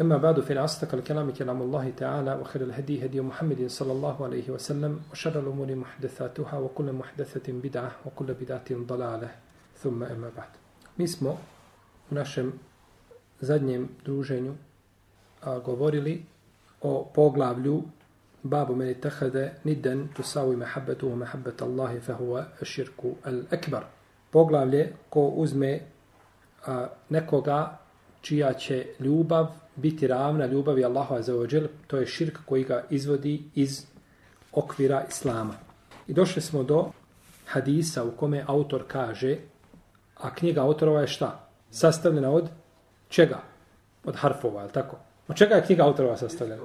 [0.00, 4.50] أما بعد فإن أصدق الكلام كلام الله تعالى وخير الهدي هدي محمد صلى الله عليه
[4.50, 9.30] وسلم وشر الأمور محدثاتها وكل محدثة بدعة وكل بدعة ضلالة
[9.76, 10.52] ثم أما بعد
[10.98, 11.34] مسمو
[12.10, 12.52] ناشم
[13.40, 14.54] زادنيم دروجينيو
[15.64, 16.22] govorili
[16.80, 17.82] o poglavlju
[18.42, 23.84] babu meni tehade nidden tusawi mehabbetu u mehabbet Allahi fehuva širku al ekbar.
[24.30, 25.80] Poglavlje ko uzme
[26.66, 27.78] a, nekoga
[28.20, 33.42] čija će ljubav biti ravna ljubavi Allahu za ođel, to je širk koji ga izvodi
[33.54, 33.86] iz
[34.52, 35.54] okvira Islama.
[36.06, 36.90] I došli smo do
[37.46, 39.36] hadisa u kome autor kaže,
[40.16, 41.48] a knjiga autorova je šta?
[41.70, 42.48] Sastavljena od
[43.08, 43.40] čega?
[44.04, 44.96] Od harfova, je tako?
[45.28, 46.62] Od čega je knjiga autorova sastavljena?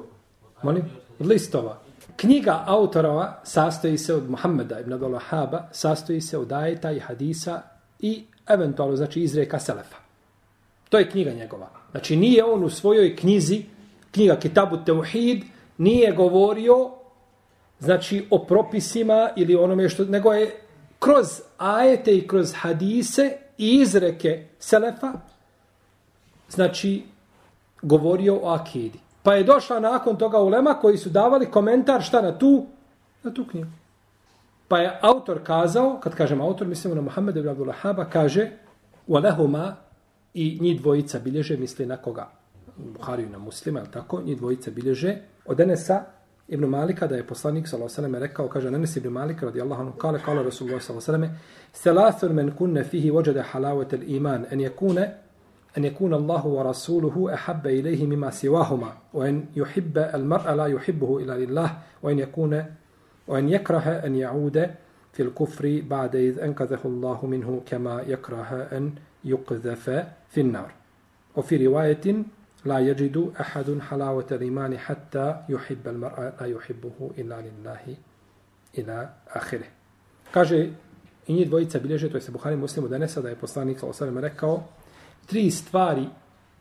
[0.64, 0.84] Molim?
[1.20, 1.78] Od listova.
[2.16, 7.62] Knjiga autorova sastoji se od Muhammeda ibn Abdul Wahaba, sastoji se od ajeta i hadisa
[8.00, 10.07] i eventualno, znači, izreka Selefa.
[10.89, 11.69] To je knjiga njegova.
[11.91, 13.65] Znači nije on u svojoj knjizi,
[14.11, 15.45] knjiga Kitabu Teuhid,
[15.79, 16.91] nije govorio
[17.79, 20.61] znači o propisima ili onome što, nego je
[20.99, 21.27] kroz
[21.59, 25.13] ajete i kroz hadise i izreke Selefa,
[26.49, 27.03] znači
[27.83, 28.99] govorio o akidi.
[29.23, 32.67] Pa je došla nakon toga ulema koji su davali komentar šta na tu,
[33.23, 33.71] na tu knjigu.
[34.69, 38.51] Pa je autor kazao, kad kažem autor, mislimo na Muhammed ibn Abdullah Haba, kaže,
[39.09, 39.73] وَلَهُمَا
[40.34, 42.30] i njih dvojica bilježe, misli na koga?
[42.78, 44.22] Buhariju na muslima, je tako?
[44.22, 45.18] Njih dvojica bilježe.
[45.46, 46.06] Od Enesa
[46.48, 48.20] ibn Malika, da je poslanik s.a.v.
[48.20, 51.30] rekao, kaže Enes ibn Malika, radijallahu anhu, kale, kale Rasulullah s.a.v.
[51.74, 55.14] Selathun men kunne fihi vođade halavet il iman, en je kune,
[55.76, 60.56] en je kune Allahu wa Rasuluhu ehabbe ilaihi mima siwahuma, o en juhibbe al mar'a
[60.56, 61.72] la juhibbuhu ila lillah,
[62.02, 62.66] o en je kune,
[63.28, 64.16] o en jekrahe en
[65.18, 67.62] في الكفر kufri إذ iz الله Allahu minhu
[68.08, 68.92] يكره أن
[69.26, 70.70] يقذف yuqdhafa fi an-nar.
[71.36, 72.24] لا fi riwayatin
[72.66, 77.98] la yajidu حتى halawata المرأة لا hatta إلا al-mar'a آخره yuhibbuhu illa lillahi
[78.78, 79.68] ila akhirih.
[80.32, 80.70] Kaže
[81.28, 84.22] i njih dvojica bilježe, to je se Buhari muslimu danesa, da je poslanik s.a.v.
[84.22, 84.64] rekao,
[85.26, 86.06] tri stvari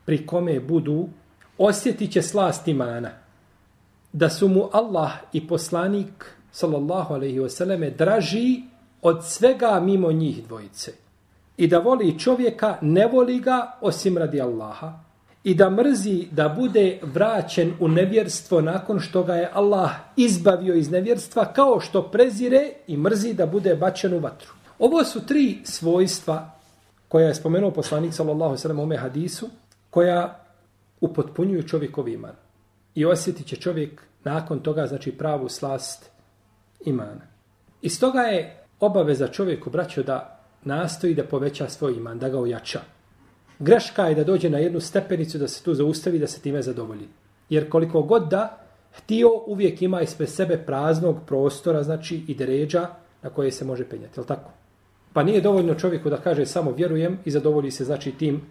[0.05, 1.07] pri kome budu
[1.57, 3.11] osjetit će slast imana.
[4.13, 8.61] Da su mu Allah i poslanik sallallahu alaihi wasallame, draži
[9.01, 10.91] od svega mimo njih dvojice.
[11.57, 14.99] I da voli čovjeka, ne voli ga osim radi Allaha.
[15.43, 20.91] I da mrzi da bude vraćen u nevjerstvo nakon što ga je Allah izbavio iz
[20.91, 24.51] nevjerstva kao što prezire i mrzi da bude bačen u vatru.
[24.79, 26.51] Ovo su tri svojstva
[27.07, 29.49] koja je spomenuo poslanik sallallahu sallam ome hadisu
[29.89, 30.39] koja
[31.01, 32.35] upotpunjuju čovjekov iman.
[32.95, 36.09] I osjetit će čovjek nakon toga znači pravu slast
[36.85, 37.21] imana.
[37.81, 42.81] Iz toga je obaveza čovjeku, braćo, da nastoji da poveća svoj iman, da ga ojača.
[43.59, 47.07] Greška je da dođe na jednu stepenicu, da se tu zaustavi, da se time zadovolji.
[47.49, 48.57] Jer koliko god da,
[48.91, 52.87] htio uvijek ima ispred sebe praznog prostora, znači i deređa
[53.21, 54.19] na koje se može penjati.
[54.19, 54.51] Je tako?
[55.13, 58.41] Pa nije dovoljno čovjeku da kaže samo vjerujem i zadovolji se znači tim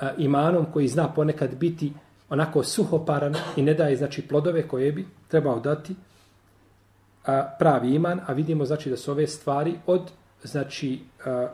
[0.00, 1.92] a, imanom koji zna ponekad biti
[2.30, 5.94] onako suhoparan i ne daje znači plodove koje bi trebao dati
[7.26, 10.10] a, pravi iman, a vidimo znači da su ove stvari od
[10.42, 11.48] znači a,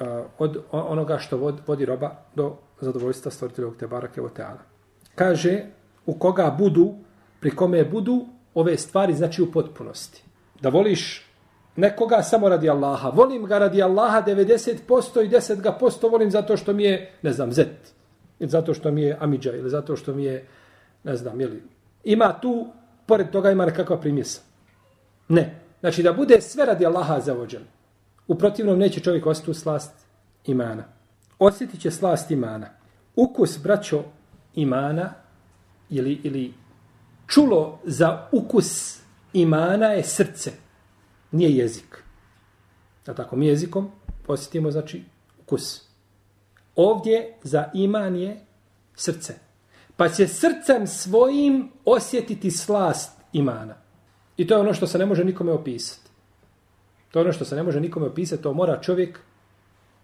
[0.00, 4.58] a, od onoga što vod, vodi roba do zadovoljstva stvoriteljog te barake o teala.
[5.14, 5.64] Kaže
[6.06, 6.94] u koga budu,
[7.40, 10.22] pri kome budu ove stvari znači u potpunosti.
[10.60, 11.26] Da voliš
[11.76, 13.08] nekoga samo radi Allaha.
[13.08, 17.32] Volim ga radi Allaha 90% i 10% ga posto volim zato što mi je, ne
[17.32, 17.94] znam, zet.
[18.38, 20.46] Ili zato što mi je amidža ili zato što mi je,
[21.04, 21.62] ne znam, ili
[22.04, 22.66] ima tu,
[23.06, 24.40] pored toga ima nekakva primjesa.
[25.28, 25.60] Ne.
[25.80, 27.62] Znači da bude sve radi Allaha zavođen.
[28.28, 29.92] U protivnom neće čovjek osjetiti slast
[30.44, 30.84] imana.
[31.38, 32.68] Osjetit će slast imana.
[33.16, 34.02] Ukus, braćo,
[34.54, 35.14] imana
[35.90, 36.54] ili, ili
[37.26, 39.00] čulo za ukus
[39.32, 40.52] imana je srce,
[41.30, 42.02] nije jezik.
[43.06, 43.90] Da tako, mi jezikom
[44.26, 45.04] osjetimo, znači,
[45.40, 45.82] ukus.
[46.76, 48.40] Ovdje za iman je
[48.94, 49.34] srce.
[49.96, 53.74] Pa će srcem svojim osjetiti slast imana.
[54.36, 56.10] I to je ono što se ne može nikome opisati.
[57.10, 59.20] To je ono što se ne može nikome opisati, to mora čovjek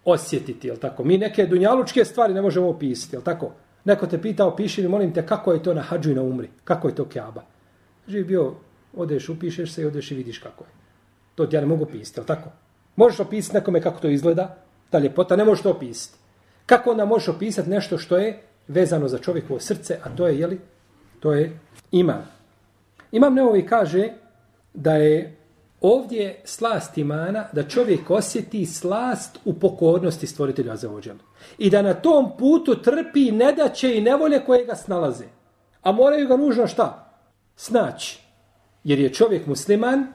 [0.04, 1.04] osjetiti, jel tako?
[1.04, 3.52] Mi neke dunjalučke stvari ne možemo opisati, jel tako?
[3.84, 6.50] Neko te pita, opiši mi, molim te, kako je to na hađu i na umri?
[6.64, 7.42] Kako je to kjaba?
[8.08, 8.54] Živi bio,
[8.96, 10.70] odeš, upišeš se i odeš i vidiš kako je.
[11.34, 12.50] To ti ja ne mogu opisati, jel tako?
[12.96, 14.56] Možeš opisati nekome kako to izgleda,
[14.90, 16.18] ta ljepota, ne možeš to opisati.
[16.66, 20.60] Kako onda možeš opisati nešto što je vezano za čovjekovo srce, a to je, jeli,
[21.20, 21.58] to je
[21.90, 22.22] iman.
[23.12, 24.08] Imam Neovi kaže
[24.74, 25.36] da je
[25.80, 31.16] ovdje slast imana da čovjek osjeti slast u pokornosti stvoritelja za ođel.
[31.58, 35.24] I da na tom putu trpi nedaće i nevolje koje ga snalaze.
[35.82, 37.12] A moraju ga nužno šta?
[37.56, 38.20] Snaći.
[38.84, 40.06] Jer je čovjek musliman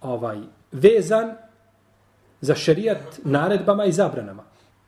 [0.00, 0.38] ovaj
[0.72, 1.34] vezan
[2.40, 4.44] za šerijat naredbama i zabranama.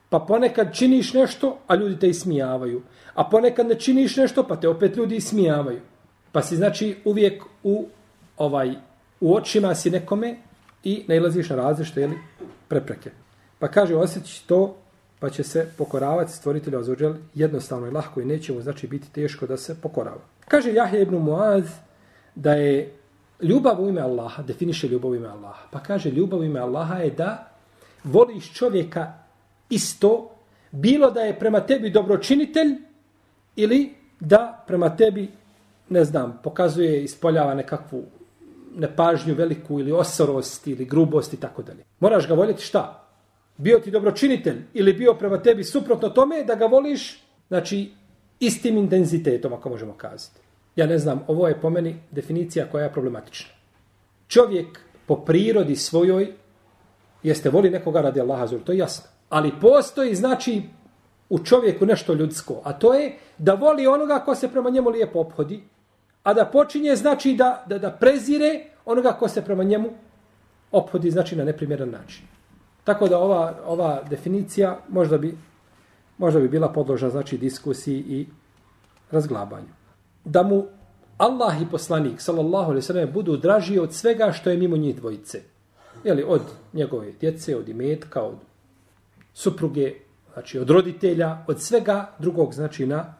[0.08, 2.82] Pa ponekad činiš nešto, a ljudi te ismijavaju.
[3.14, 5.80] A ponekad ne činiš nešto, pa te opet ljudi ismijavaju.
[6.32, 7.86] Pa si znači uvijek u
[8.36, 8.74] ovaj
[9.24, 10.36] u očima si nekome
[10.82, 12.18] i nailaziš na različite jeli,
[12.68, 13.10] prepreke.
[13.58, 14.76] Pa kaže, osjeći to,
[15.18, 19.46] pa će se pokoravati stvoritelja Azuđel jednostavno i lahko i neće mu znači biti teško
[19.46, 20.20] da se pokorava.
[20.48, 21.64] Kaže Jahje ibn Muaz
[22.34, 22.92] da je
[23.42, 25.66] ljubav u ime Allaha, definiše ljubav u ime Allaha.
[25.70, 27.50] Pa kaže, ljubav u ime Allaha je da
[28.04, 29.12] voliš čovjeka
[29.70, 30.30] isto,
[30.70, 32.76] bilo da je prema tebi dobročinitelj
[33.56, 35.28] ili da prema tebi,
[35.88, 38.04] ne znam, pokazuje, ispoljava nekakvu
[38.76, 41.84] nepažnju veliku ili osorost ili grubost i tako dalje.
[42.00, 43.08] Moraš ga voljeti šta?
[43.56, 47.92] Bio ti dobročinitelj ili bio prema tebi suprotno tome da ga voliš, znači,
[48.40, 50.40] istim intenzitetom, ako možemo kazati.
[50.76, 53.50] Ja ne znam, ovo je po meni definicija koja je problematična.
[54.28, 56.32] Čovjek po prirodi svojoj
[57.22, 59.10] jeste voli nekoga radi Allaha zul, to je jasno.
[59.28, 60.62] Ali postoji, znači,
[61.28, 65.18] u čovjeku nešto ljudsko, a to je da voli onoga ko se prema njemu lijepo
[65.18, 65.62] ophodi,
[66.24, 69.90] a da počinje znači da, da, da prezire onoga ko se prema njemu
[70.72, 72.24] ophodi znači na neprimjeran način.
[72.84, 75.36] Tako da ova, ova definicija možda bi,
[76.18, 78.26] možda bi bila podložna znači diskusiji i
[79.10, 79.72] razglabanju.
[80.24, 80.64] Da mu
[81.18, 85.42] Allah i poslanik sallallahu alaihi sallam, budu draži od svega što je mimo njih dvojice.
[86.04, 86.42] Jeli, od
[86.72, 88.36] njegove djece, od imetka, od
[89.34, 89.94] supruge,
[90.32, 93.14] znači od roditelja, od svega drugog znači na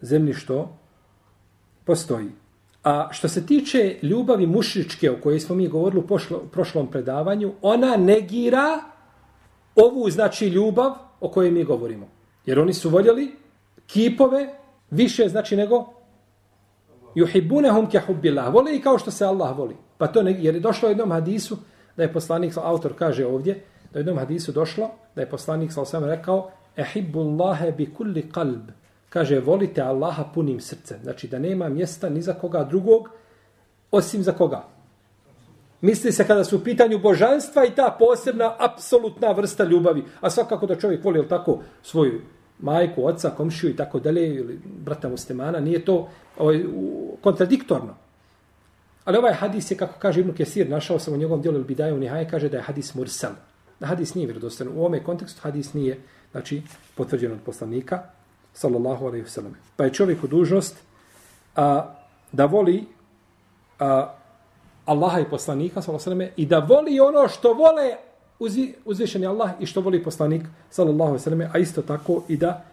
[0.00, 0.79] zemlji što
[1.90, 2.28] postoji.
[2.84, 7.52] A što se tiče ljubavi mušričke o kojoj smo mi govorili u pošlo, prošlom predavanju,
[7.62, 8.78] ona negira
[9.74, 12.06] ovu znači ljubav o kojoj mi govorimo.
[12.46, 13.32] Jer oni su voljeli
[13.86, 14.54] kipove
[14.90, 15.84] više znači nego
[17.14, 18.54] juhibunahum ka hubbillah.
[18.54, 19.76] Vole i kao što se Allah voli.
[19.98, 21.58] Pa to ne, jer je došlo u jednom hadisu
[21.96, 25.72] da je poslanik, autor kaže ovdje, da je u jednom hadisu došlo da je poslanik
[25.72, 28.70] sa osam rekao ehibbullahe bi kulli kalb
[29.10, 30.98] kaže volite Allaha punim srcem.
[31.02, 33.08] Znači da nema mjesta ni za koga drugog
[33.90, 34.64] osim za koga.
[35.80, 40.04] Misli se kada su u pitanju božanstva i ta posebna, apsolutna vrsta ljubavi.
[40.20, 42.20] A svakako da čovjek voli, tako, svoju
[42.58, 46.08] majku, oca, komšiju i tako dalje, ili brata muslimana, nije to
[46.38, 46.64] ovaj,
[47.20, 47.94] kontradiktorno.
[49.04, 52.28] Ali ovaj hadis je, kako kaže Ibn Kesir, našao sam u njegovom dijelu Bidaju Nihaje,
[52.30, 53.32] kaže da je hadis mursal.
[53.80, 54.68] Hadis nije vjerodostan.
[54.68, 55.98] U ovome kontekstu hadis nije
[56.32, 56.62] znači,
[56.94, 58.02] potvrđen od poslanika
[58.52, 59.52] sallallahu alaihi wasallam.
[59.76, 60.76] Pa je čovjeku dužnost
[61.56, 61.94] a,
[62.32, 62.84] da voli
[63.78, 64.14] a,
[64.84, 67.96] Allaha i poslanika sallallahu alaihi wasallam i da voli ono što vole
[68.38, 72.64] uzi, uzvišeni Allah i što voli poslanik sallallahu alaihi wasallam, a isto tako i da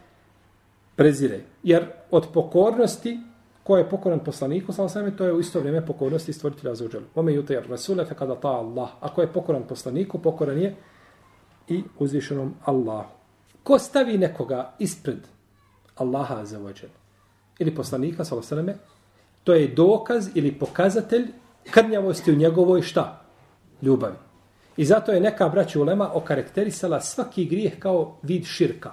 [0.95, 1.39] prezire.
[1.63, 3.19] Jer od pokornosti
[3.63, 6.85] ko je pokoran poslaniku sallallahu alaihi wasallam, to je u isto vrijeme pokornosti stvoritelja za
[6.85, 7.03] uđelu.
[7.15, 8.89] Ome jute jer rasule fe kada ta Allah.
[8.99, 10.75] Ako je pokoran poslaniku, pokoran je
[11.67, 13.09] i uzvišenom Allahu.
[13.63, 15.27] Ko stavi nekoga ispred
[15.97, 16.89] Allaha za ođel.
[17.59, 18.79] Ili poslanika, sallallahu
[19.43, 21.27] to je dokaz ili pokazatelj
[21.71, 23.21] krnjavosti u njegovoj šta?
[23.81, 24.15] Ljubavi.
[24.77, 28.91] I zato je neka braća ulema okarakterisala svaki grijeh kao vid širka.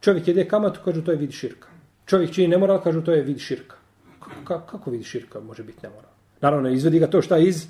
[0.00, 1.68] Čovjek jede kamatu, kažu to je vid širka.
[2.06, 3.76] Čovjek čini nemoral, kažu to je vid širka.
[4.44, 6.10] Kako, kako vid širka može biti nemoral?
[6.40, 7.66] Naravno, izvedi ga to šta iz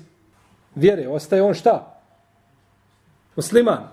[0.75, 1.07] vjere.
[1.07, 2.01] Ostaje on šta?
[3.35, 3.87] Musliman.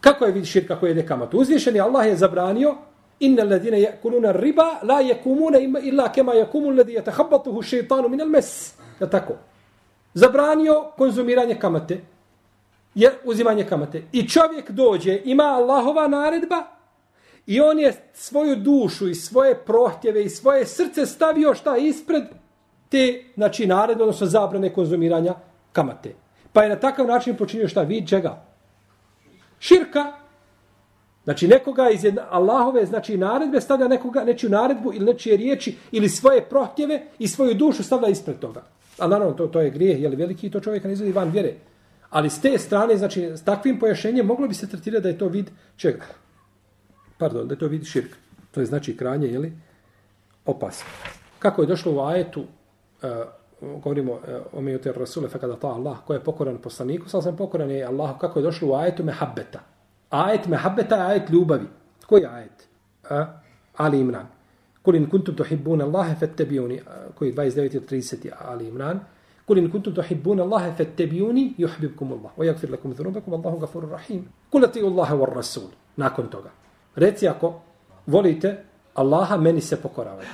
[0.00, 1.38] Kako je vid širka koji jede kamatu?
[1.38, 2.76] Uzvišeni Allah je zabranio
[3.22, 8.74] inna alladhina ya'kuluna riba la yakumuna illa kama yakumu alladhi yatakhabbathu ash-shaytanu min al-mas.
[9.00, 9.34] Ja tako.
[10.14, 12.00] Zabranio konzumiranje kamate.
[12.94, 14.02] Je uzimanje kamate.
[14.12, 16.62] I čovjek dođe, ima Allahova naredba
[17.46, 22.24] i on je svoju dušu i svoje prohtjeve i svoje srce stavio šta ispred
[22.88, 25.34] te, znači, naredbe, odnosno zabrane konzumiranja
[25.72, 26.14] kamate.
[26.52, 28.44] Pa je na takav način počinio šta vid čega?
[29.58, 30.12] Širka.
[31.24, 36.08] Znači nekoga iz jedna, Allahove znači naredbe stavlja nekoga nečiju naredbu ili nečije riječi ili
[36.08, 38.62] svoje prohtjeve i svoju dušu stavlja ispred toga.
[38.98, 41.54] A naravno to, to je grijeh, je li veliki to čovjek ne izvodi van vjere.
[42.10, 45.28] Ali s te strane, znači s takvim pojašenjem moglo bi se tretirati da je to
[45.28, 46.04] vid čega?
[47.18, 48.16] Pardon, da je to vid širk.
[48.50, 49.52] To je znači kranje, je li
[50.46, 50.88] opasno.
[51.38, 53.08] Kako je došlo u ajetu uh,
[53.82, 54.20] govorimo uh,
[54.52, 57.84] o mi Rasule, fe kada ta Allah, ko je pokoran poslaniku, sam sam pokoran je
[57.84, 59.60] Allah, kako je došlo u ajetu mehabbeta.
[60.12, 61.66] Ajet mehabbeta je ajet ljubavi.
[62.06, 62.68] Koji ajet?
[63.10, 63.26] A?
[63.76, 64.26] Ali Imran.
[64.82, 66.80] Kul in kuntum tuhibbun Allahe fattabi'uni,
[67.14, 69.00] koji 29 30 Ali Imran.
[69.46, 74.28] Kul in kuntum tuhibbun Allahe fattabi'uni yuhibbukum Allah wa yaghfir lakum dhunubakum Allahu ghafurur rahim.
[74.50, 75.70] Kul ati'u Allaha war Rasul.
[75.96, 76.50] Nakon toga.
[76.96, 77.62] Reci ako
[78.06, 78.56] volite
[78.94, 80.30] Allaha, meni se pokoravajte.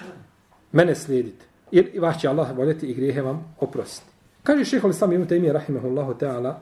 [0.73, 1.45] Mene slijedite.
[1.71, 4.13] I vaš će Allah voljeti i grijehe vam oprostiti.
[4.43, 6.61] Kaže šeho l-Islam ibn Taymiyyah rahimahullahu ta'ala,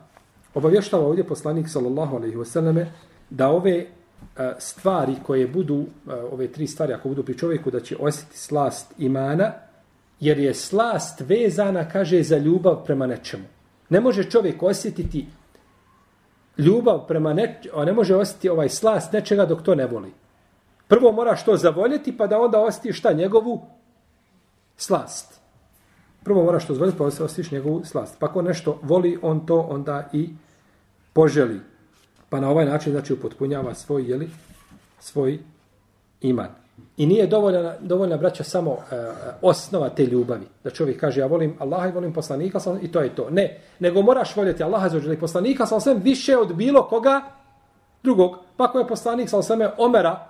[0.57, 2.93] obavještava ovdje poslanik sallallahu alejhi ve selleme
[3.31, 3.87] da ove e,
[4.59, 8.95] stvari koje budu, e, ove tri stvari ako budu pri čovjeku, da će osjetiti slast
[8.99, 9.53] imana,
[10.21, 13.45] jer je slast vezana, kaže, za ljubav prema nečemu.
[13.89, 15.27] Ne može čovjek osjetiti
[16.59, 20.13] ljubav prema nečemu, ne može osjetiti ovaj slast nečega dok to ne voli.
[20.89, 23.61] Prvo moraš to zavoljeti, pa da onda osjeti šta njegovu
[24.77, 25.41] slast.
[26.25, 28.17] Prvo moraš to zavoljeti, pa osjetiš njegovu slast.
[28.19, 30.31] Pa ako nešto voli, on to onda i
[31.17, 31.61] poželi.
[32.29, 34.29] Pa na ovaj način znači upotpunjava svoj jeli,
[35.01, 35.39] svoj
[36.21, 36.49] iman.
[36.97, 38.97] I nije dovoljna, dovoljna braća samo e,
[39.43, 40.47] osnova te ljubavi.
[40.65, 43.31] Da čovjek kaže ja volim Allaha i volim poslanika sam, i to je to.
[43.31, 47.21] Ne, nego moraš voljeti Allaha i poslanika sam sve više od bilo koga
[48.03, 48.37] drugog.
[48.57, 50.27] Pa ako je poslanik sam sve Omera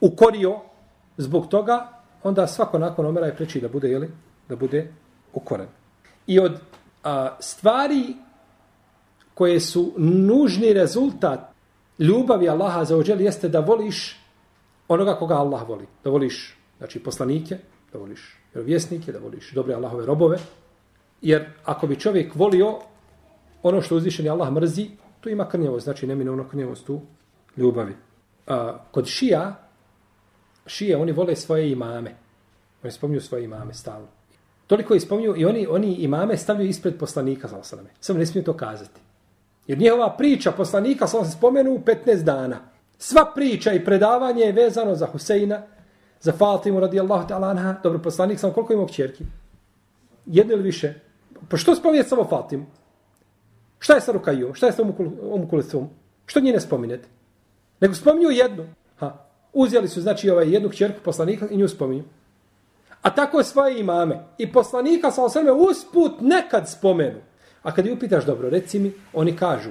[0.00, 0.56] ukorio
[1.16, 1.88] zbog toga,
[2.22, 4.10] onda svako nakon Omera je preći da bude, jeli,
[4.48, 4.92] da bude
[5.32, 5.68] ukoren.
[6.26, 6.58] I od
[7.04, 8.14] a, stvari
[9.34, 11.40] koje su nužni rezultat
[11.98, 14.20] ljubavi Allaha za ođel jeste da voliš
[14.88, 15.86] onoga koga Allah voli.
[16.04, 17.58] Da voliš znači, poslanike,
[17.92, 20.38] da voliš vjerovjesnike, da voliš dobre Allahove robove.
[21.22, 22.78] Jer ako bi čovjek volio
[23.62, 27.00] ono što uzvišeni Allah mrzi, tu ima krnjevost, znači neminovno ono krnjevost tu
[27.56, 27.94] ljubavi.
[28.46, 29.68] A, kod šija,
[30.66, 32.16] šije, oni vole svoje imame.
[32.82, 34.06] Oni spominju svoje imame stalno.
[34.66, 37.48] Toliko ispominju i oni oni imame stavljaju ispred poslanika,
[38.00, 39.00] samo ne smiju to kazati.
[39.66, 42.58] Jer njihova priča poslanika, sam se spomenu, 15 dana.
[42.98, 45.62] Sva priča i predavanje je vezano za Huseina,
[46.20, 47.74] za Fatimu radijallahu ta'ala anha.
[47.82, 49.24] Dobro, poslanik sam koliko imao kćerki?
[50.26, 50.94] Jedno ili više?
[51.48, 52.66] Pa što spominjete samo Fatimu?
[53.78, 54.54] Šta je sa Rukajom?
[54.54, 54.82] Šta je sa
[55.22, 55.88] Umukulicom?
[56.26, 57.08] Što njih ne spominjete?
[57.80, 58.66] Nego spominju jednu.
[58.98, 59.12] Ha.
[59.52, 62.04] Uzeli su, znači, ovaj jednu kćerku poslanika i nju spominju.
[63.02, 64.24] A tako je svoje imame.
[64.38, 67.18] I poslanika sa osrme usput nekad spomenu.
[67.62, 69.70] A kad ju upitaš, dobro, reci mi, oni kažu,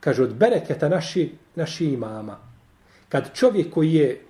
[0.00, 2.38] kažu od bereketa naši, naši imama.
[3.08, 4.20] Kad čovjek koji je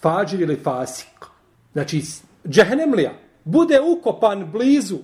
[0.00, 1.26] fađir ili fasik,
[1.72, 2.02] znači
[2.48, 3.12] džehnemlija,
[3.44, 4.98] bude ukopan blizu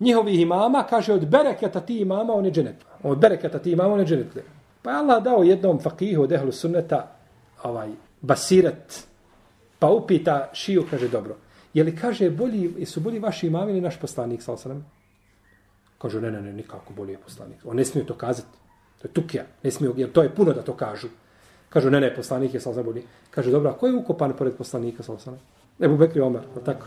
[0.00, 2.76] njihovih imama, kaže od bereketa ti imama, on je dženet.
[3.02, 4.44] Od bereketa ti imama, on je dženetlija.
[4.82, 7.16] Pa je Allah dao jednom fakihu od ehlu sunneta,
[7.62, 7.88] ovaj,
[8.20, 8.94] basirat,
[9.78, 11.36] pa upita šiju, kaže, dobro,
[11.74, 14.97] je li kaže, bolji, su bolji vaši imami ili naš poslanik, sal sallam?
[15.98, 17.58] Kažu, ne, ne, ne, nikako bolje je poslanik.
[17.64, 18.58] On ne smije to kazati.
[19.02, 19.44] To je tukija.
[19.62, 21.08] Ne smije, jer to je puno da to kažu.
[21.68, 23.02] Kažu, ne, ne, poslanik je salsa bolji.
[23.30, 25.32] Kaže, dobro, ko je ukopan pored poslanika salsa?
[25.80, 26.86] Ebu Bekri Omer, tako?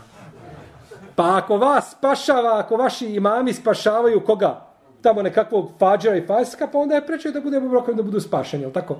[1.16, 4.66] Pa ako vas spašava, ako vaši imami spašavaju koga?
[5.02, 8.64] Tamo nekakvog fađera i faska, pa onda je preče da bude Ebu da budu spašeni,
[8.64, 8.98] ali tako?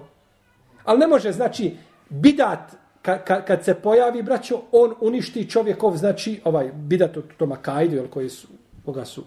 [0.84, 1.76] Ali ne može, znači,
[2.08, 7.56] bidat, ka, ka, kad se pojavi, braćo, on uništi čovjekov, znači, ovaj, bidat od toma
[7.56, 8.48] kajdu, jel, koji su,
[8.84, 9.24] koga su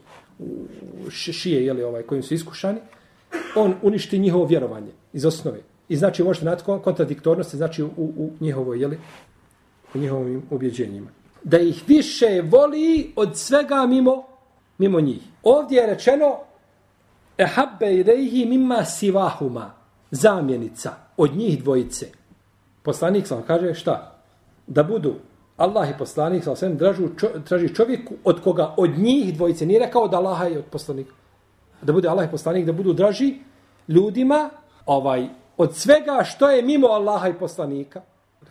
[1.09, 2.79] šije, jeli, ovaj, kojim su iskušani,
[3.55, 5.59] on uništi njihovo vjerovanje iz osnove.
[5.89, 8.99] I znači možete naći kontradiktornosti, znači u, u njihovoj, jeli,
[9.93, 11.09] u njihovim ubjeđenjima.
[11.43, 14.23] Da ih više voli od svega mimo,
[14.77, 15.21] mimo njih.
[15.43, 16.39] Ovdje je rečeno
[17.37, 19.73] ehabbe ilaihi mimma sivahuma,
[20.11, 22.07] zamjenica od njih dvojice.
[22.83, 24.21] Poslanik sam kaže šta?
[24.67, 25.13] Da budu
[25.57, 29.79] Allah i poslanik sa svem dražu, čo, traži čovjeku od koga od njih dvojice nije
[29.79, 31.13] rekao da Allah je od poslanika.
[31.81, 33.35] Da bude Allah i poslanik da budu draži
[33.87, 34.49] ljudima
[34.85, 38.01] ovaj od svega što je mimo Allaha i poslanika.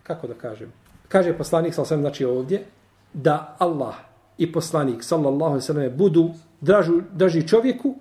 [0.03, 0.73] Kako da kažem?
[1.09, 2.65] Kaže poslanik sa svem znači ovdje
[3.13, 3.95] da Allah
[4.39, 6.31] i poslanik sallallahu alejhi ve sellem budu
[6.61, 7.95] dražu, draži čovjeku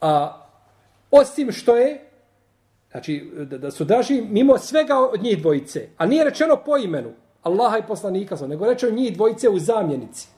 [0.00, 0.42] a
[1.10, 2.04] osim što je
[2.90, 5.88] znači da, da su draži mimo svega od njih dvojice.
[5.96, 7.10] A nije rečeno po imenu.
[7.42, 10.28] Allaha i poslanika sa, nego reče njih dvojice u zamjenici.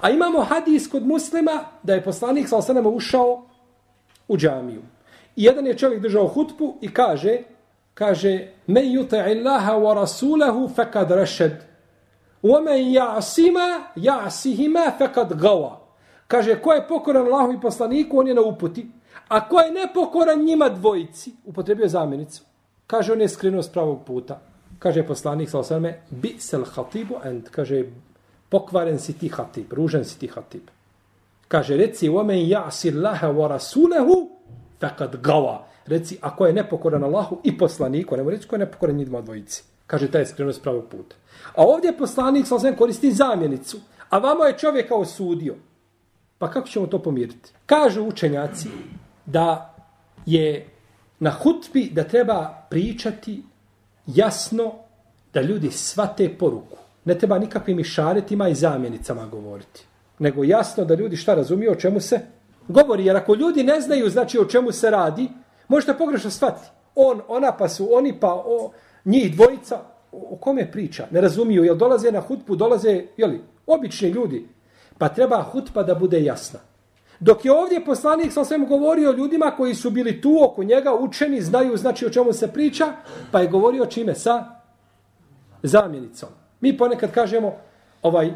[0.00, 3.42] A imamo hadis kod muslima da je poslanik sa osanama ušao
[4.28, 4.82] u džamiju.
[5.36, 7.38] I jedan je čovjek držao hutbu i kaže,
[7.94, 11.52] kaže, me yuta illaha wa rasulahu fekad rešed.
[12.42, 15.76] Ume ja'sima ja'sihima fekad gawa.
[16.28, 18.86] Kaže, ko je pokoran Allahu i poslaniku, on je na uputi.
[19.28, 22.42] A ko je nepokoran njima dvojici, upotrebio zamjenicu.
[22.86, 24.53] Kaže, on je skrenuo s pravog puta
[24.84, 27.86] kaže poslanik sa osvrme, bi sel hatibu and, kaže,
[28.52, 30.68] pokvaren si ti hatib, ružen si ti hatib.
[31.48, 34.16] Kaže, reci, omen ja'si Allaha wa rasulehu,
[34.80, 35.64] fekad gava.
[35.86, 39.64] Reci, ako je nepokoran Allahu i poslaniku, nemo reći ko je nepokoran njidima dvojici.
[39.86, 41.16] Kaže, taj je skrenuo s pravog puta.
[41.54, 45.54] A ovdje poslanik sa osvijem koristi zamjenicu, a vamo je čovjeka osudio.
[46.38, 47.52] Pa kako ćemo to pomiriti?
[47.66, 48.68] Kažu učenjaci
[49.26, 49.74] da
[50.26, 50.68] je
[51.20, 53.42] na hutbi da treba pričati
[54.06, 54.72] jasno
[55.34, 56.76] da ljudi svate poruku.
[57.04, 59.84] Ne treba nikakvim išaretima i zamjenicama govoriti.
[60.18, 62.20] Nego jasno da ljudi šta razumiju o čemu se
[62.68, 63.06] govori.
[63.06, 65.28] Jer ako ljudi ne znaju znači o čemu se radi,
[65.68, 66.68] možete pogrešno shvatiti.
[66.94, 68.70] On, ona pa su oni pa o,
[69.04, 69.80] njih dvojica.
[70.12, 71.06] O, o kome priča?
[71.10, 71.64] Ne razumiju.
[71.64, 74.48] Jel dolaze na hutbu, dolaze jeli, obični ljudi.
[74.98, 76.60] Pa treba hutba da bude jasna.
[77.20, 81.40] Dok je ovdje poslanik sa svem govorio ljudima koji su bili tu oko njega, učeni,
[81.40, 82.92] znaju znači o čemu se priča,
[83.30, 84.44] pa je govorio čime sa
[85.62, 86.28] zamjenicom.
[86.60, 87.56] Mi ponekad kažemo,
[88.02, 88.32] ovaj,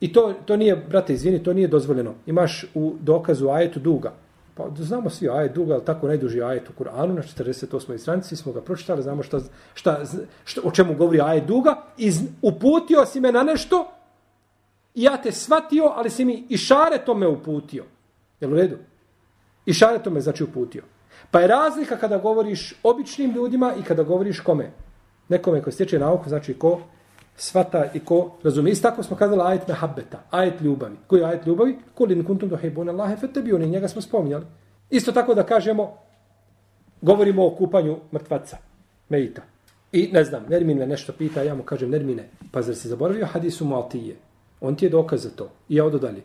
[0.00, 2.14] i to, to nije, brate, izvini, to nije dozvoljeno.
[2.26, 4.12] Imaš u dokazu ajetu duga.
[4.54, 7.98] Pa znamo svi ajet duga, ali tako najduži ajet u Kur'anu na 48.
[7.98, 9.40] stranici, smo ga pročitali, znamo šta,
[9.74, 10.00] šta,
[10.44, 13.88] šta, o čemu govori ajet duga, i uputio si me na nešto,
[14.94, 17.84] ja te svatio, ali si mi i šare tome uputio.
[18.40, 18.76] Jel u redu?
[19.66, 20.82] I šare to me znači uputio.
[21.30, 24.70] Pa je razlika kada govoriš običnim ljudima i kada govoriš kome?
[25.28, 26.80] Nekome ko stječe nauku, znači ko
[27.36, 28.72] svata i ko razumije.
[28.72, 30.96] Isto tako smo kazali ajet mehabbeta, ajet ljubavi.
[31.06, 31.78] Koji je ajet ljubavi?
[31.94, 34.46] Kulin kuntum dohebun Allahe fetebiuni, njega smo spominjali.
[34.90, 35.96] Isto tako da kažemo,
[37.00, 38.56] govorimo o kupanju mrtvaca,
[39.08, 39.42] mejita.
[39.92, 43.26] I ne znam, Nermin me nešto pita, ja mu kažem, Nermine, pa zar si zaboravio
[43.26, 44.16] hadisu Muatije?
[44.60, 45.50] On ti je dokaz za to.
[45.68, 46.22] I ja odo dalje.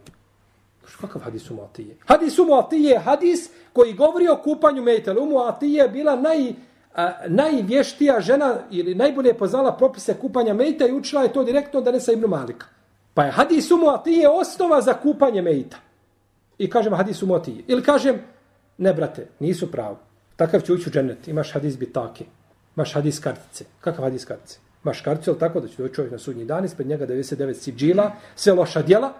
[1.01, 1.95] Kakav hadis u Muatije?
[2.05, 5.19] Hadis u Muatije je hadis koji govori o kupanju mejita.
[5.19, 6.53] U Muatije je bila naj,
[6.95, 11.91] a, najvještija žena ili najbolje poznala propise kupanja mejta i učila je to direktno da
[11.91, 12.65] ne sa Ibnu Malika.
[13.13, 15.77] Pa je hadis u Muatije osnova za kupanje mejta.
[16.57, 17.63] I kažem hadis u Muatije.
[17.67, 18.21] Ili kažem,
[18.77, 19.97] ne brate, nisu pravo.
[20.35, 21.27] Takav će ući u džennet.
[21.27, 22.25] Imaš hadis bitake.
[22.75, 23.65] Imaš hadis kartice.
[23.81, 24.59] Kakav hadis kartice?
[24.83, 28.11] Imaš karticu, ali tako da će doći čovjek na sudnji dan, ispred njega 99 siđila,
[28.35, 29.13] sve loša djela,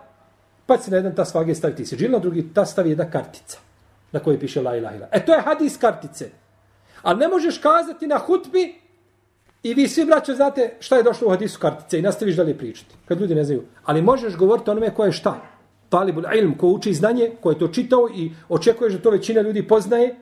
[0.65, 3.58] pa se na jedan tas vage staviti siđil, na drugi tas stavi jedna kartica
[4.13, 5.12] na kojoj piše la ilaha ilaha.
[5.12, 6.30] E to je hadis kartice.
[7.02, 8.76] A ne možeš kazati na hutbi
[9.63, 12.95] i vi svi braće znate šta je došlo u hadisu kartice i nastaviš dalje pričati.
[13.06, 13.63] Kad ljudi ne znaju.
[13.84, 15.41] Ali možeš govoriti onome ko je šta.
[15.89, 19.67] Talibul ilm, ko uči znanje, ko je to čitao i očekuješ da to većina ljudi
[19.67, 20.15] poznaje,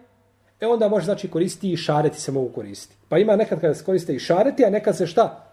[0.59, 2.95] e onda može znači koristiti i šareti se mogu koristiti.
[3.09, 5.47] Pa ima nekad kada se koriste i šareti, a nekad se šta?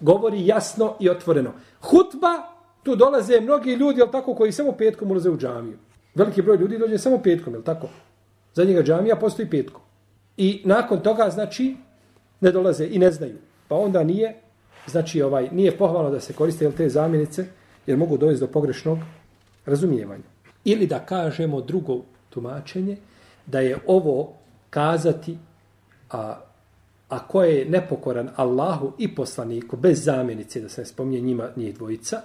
[0.00, 1.52] Govori jasno i otvoreno.
[1.80, 2.51] Hutba
[2.82, 5.78] Tu dolaze mnogi ljudi, jel tako, koji samo petkom ulaze u džamiju.
[6.14, 7.88] Veliki broj ljudi dođe samo petkom, jel tako?
[8.54, 9.80] Za njega džamija postoji petkom.
[10.36, 11.76] I nakon toga, znači,
[12.40, 13.36] ne dolaze i ne znaju.
[13.68, 14.34] Pa onda nije,
[14.86, 17.46] znači, ovaj, nije pohvalno da se koriste jel, te zamjenice,
[17.86, 18.98] jer mogu dovesti do pogrešnog
[19.66, 20.22] razumijevanja.
[20.64, 22.96] Ili da kažemo drugo tumačenje,
[23.46, 24.32] da je ovo
[24.70, 25.38] kazati,
[26.10, 26.40] a,
[27.08, 31.74] a ko je nepokoran Allahu i poslaniku, bez zamjenice, da se ne spominje njima, njih
[31.74, 32.20] dvojica,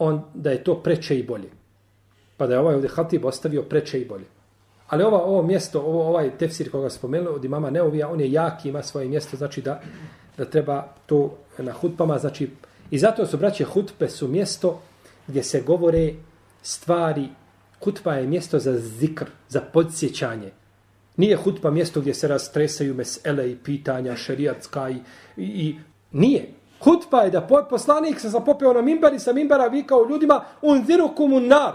[0.00, 1.50] on da je to preče i bolje.
[2.36, 4.24] Pa da je ovaj ovdje Hatib ostavio preče i bolje.
[4.88, 8.64] Ali ova, ovo mjesto, ovo, ovaj tefsir koga spomenuli od imama Neovija, on je jak,
[8.64, 9.80] ima svoje mjesto, znači da,
[10.38, 12.50] da treba to na hutpama, znači
[12.90, 14.80] i zato su braće hutpe su mjesto
[15.26, 16.12] gdje se govore
[16.62, 17.28] stvari,
[17.84, 20.50] hutpa je mjesto za zikr, za podsjećanje.
[21.16, 24.94] Nije hutpa mjesto gdje se rastresaju mesele i pitanja šerijatska i,
[25.36, 25.78] i, i
[26.12, 26.48] nije.
[26.80, 31.48] Hutba je da poslanik se zapopeo na mimbar i sa mimbara vikao ljudima unziru kumunar.
[31.48, 31.72] nar.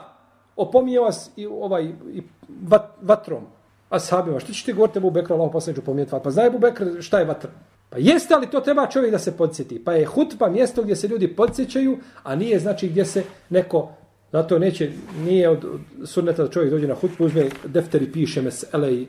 [0.56, 2.24] Opominje vas i, ovaj, i
[2.68, 3.44] vat, vatrom.
[3.90, 6.24] A sahabima, što ćete govoriti Ebu Bekra, Allah poslanicu pomijeti vat.
[6.24, 7.48] Pa zna Ebu Bekr šta je vatr?
[7.90, 9.84] Pa jeste, ali to treba čovjek da se podsjeti.
[9.84, 13.90] Pa je hutba mjesto gdje se ljudi podsjećaju, a nije znači gdje se neko,
[14.32, 14.92] zato neće,
[15.24, 15.66] nije od,
[16.06, 19.06] sunneta da čovjek dođe na hutbu, uzme defter i piše mes ele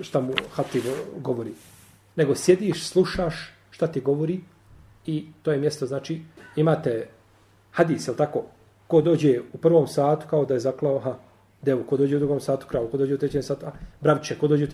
[0.00, 0.82] šta mu hatib
[1.16, 1.52] govori.
[2.16, 4.40] Nego sjediš, slušaš šta ti govori,
[5.08, 6.20] i to je mjesto, znači,
[6.56, 7.08] imate
[7.70, 8.42] hadis, je tako?
[8.86, 11.14] Ko dođe u prvom satu, kao da je zaklao, ha,
[11.62, 14.48] devu, ko dođe u drugom satu, kravu, ko dođe u trećem satu, a, bravče, ko
[14.48, 14.68] dođe u...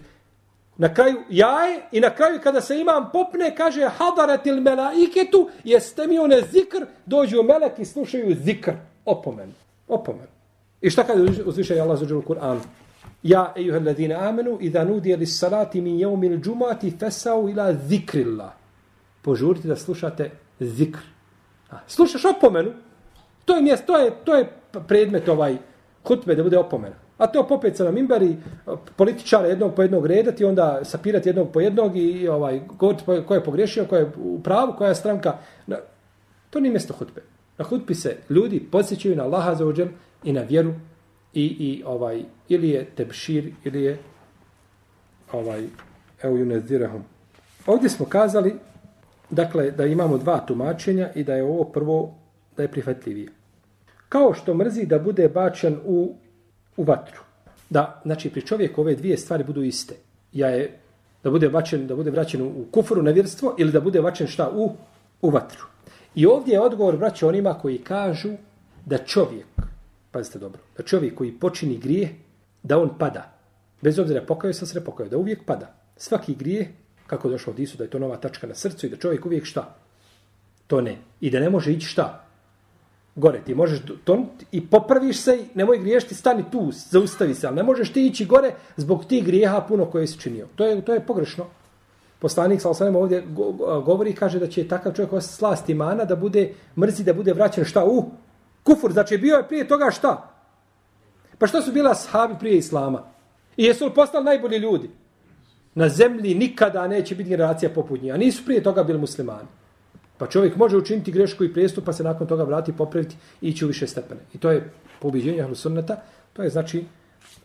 [0.76, 6.18] Na kraju jaje i na kraju kada se imam popne, kaže hadaratil melaiketu, jeste mi
[6.18, 8.72] one zikr, dođu melek i slušaju zikr.
[9.04, 9.52] Opomen.
[9.88, 10.26] Opomen.
[10.80, 12.58] I šta kada uzviše Allah za dželu Kur'an?
[13.22, 18.63] Ja, ejuha ladina amenu, idha nudije li salati min jeumil džumati, fesau ila zikrillah
[19.24, 21.00] požurite da slušate zikr.
[21.70, 22.72] A, slušaš opomenu,
[23.44, 24.52] to je mjesto, to je, to je
[24.88, 25.56] predmet ovaj
[26.04, 26.94] hutbe da bude opomena.
[27.18, 28.36] A to popet se na mimberi,
[28.96, 33.44] političara jednog po jednog redati, onda sapirati jednog po jednog i ovaj, govoriti ko je
[33.44, 35.38] pogrešio, ko je u pravu, koja je stranka.
[36.50, 37.22] To nije mjesto hutbe.
[37.58, 39.88] Na hutbi se ljudi podsjećaju na Allaha za uđel
[40.24, 40.74] i na vjeru
[41.34, 43.98] i, i ovaj, ili je tebšir, ili je
[45.32, 45.66] ovaj,
[46.22, 47.04] evo ju nezirahum.
[47.66, 48.54] Ovdje smo kazali,
[49.34, 52.14] dakle, da imamo dva tumačenja i da je ovo prvo,
[52.56, 53.28] da je prihvatljivije.
[54.08, 56.14] Kao što mrzi da bude bačen u,
[56.76, 57.20] u vatru.
[57.70, 59.94] Da, znači, pri čovjeku ove dvije stvari budu iste.
[60.32, 60.78] Ja je
[61.24, 64.72] da bude bačen, da bude vraćen u kufru nevjerstvo ili da bude bačen šta u,
[65.22, 65.66] u vatru.
[66.14, 68.32] I ovdje je odgovor vraća onima koji kažu
[68.86, 69.46] da čovjek,
[70.10, 72.14] pazite dobro, da čovjek koji počini grije,
[72.62, 73.32] da on pada.
[73.82, 75.74] Bez obzira pokaju se, se ne pokaju, da uvijek pada.
[75.96, 76.72] Svaki grije,
[77.06, 79.44] kako došlo od Isu, da je to nova tačka na srcu i da čovjek uvijek
[79.44, 79.74] šta?
[80.66, 80.98] To ne.
[81.20, 82.24] I da ne može ići šta?
[83.16, 87.56] Gore, ti možeš tonuti i popraviš se i nemoj griješiti, stani tu, zaustavi se, ali
[87.56, 90.46] ne možeš ti ići gore zbog tih grijeha puno koje si činio.
[90.56, 91.46] To je, to je pogrešno.
[92.18, 93.24] Poslanik sa osanem ovdje
[93.84, 97.32] govori i kaže da će takav čovjek ostati slast imana da bude mrzi, da bude
[97.32, 98.10] vraćen šta u
[98.62, 98.92] kufur.
[98.92, 100.30] Znači bio je prije toga šta?
[101.38, 103.02] Pa šta su bila sahabi prije islama?
[103.56, 104.90] I jesu li postali najbolji ljudi?
[105.74, 108.14] Na zemlji nikada neće biti generacija poput njih.
[108.14, 109.48] A nisu prije toga bili muslimani.
[110.18, 113.64] Pa čovjek može učiniti grešku i prijestup, pa se nakon toga vrati, popraviti i ići
[113.64, 114.20] u više stepene.
[114.34, 115.96] I to je po ubiđenju Ahlusunneta.
[116.32, 116.84] To je znači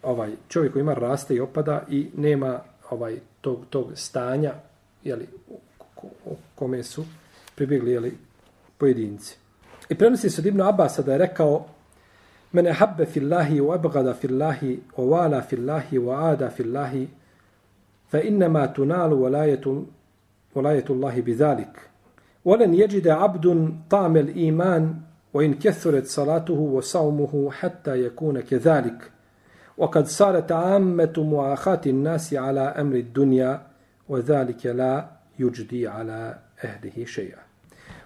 [0.03, 4.53] ovaj čovjek koji ima raste i opada i nema ovaj tog, tog stanja
[5.03, 5.27] jeli,
[6.25, 7.05] u kome su
[7.55, 8.17] pribjegli jeli,
[8.77, 9.37] pojedinci.
[9.89, 11.65] I prenosi se od Ibn Abasa da je rekao
[12.51, 17.07] Mene habbe fillahi u abgada fillahi u wala fillahi u ada fillahi
[18.08, 19.86] fa innama tunalu walajetu
[20.54, 21.80] walajetu Allahi bizalik.
[22.44, 25.04] Volen jeđide abdun tamel iman
[25.34, 29.10] وإن كثرت صلاته وصومه حتى يكون كذلك
[29.78, 33.62] وقد صارت عامة مؤاخاة الناس على أمر الدنيا
[34.08, 35.06] وذلك لا
[35.38, 37.44] يجدي على أهله شيئا